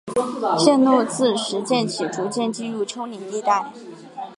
[0.57, 3.71] 线路自石涧起逐渐进入丘陵地带。